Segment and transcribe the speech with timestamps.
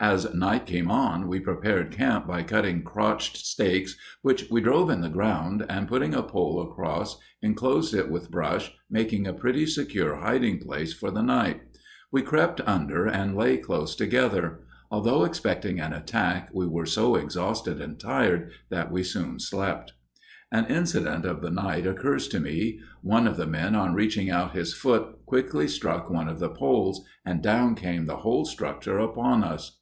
[0.00, 5.00] As night came on we prepared camp by cutting crotched stakes which we drove in
[5.00, 10.16] the ground and putting a pole across enclosed it with brush, making a pretty secure
[10.16, 11.60] hiding place for the night;
[12.10, 14.64] we crept under and lay close together.
[14.90, 19.92] Although expecting an attack we were so exhausted and tired that we soon slept.
[20.50, 24.50] An incident of the night occurs to me: One of the men on reaching out
[24.50, 29.44] his foot quickly, struck one of the poles, and down came the whole structure upon
[29.44, 29.78] us.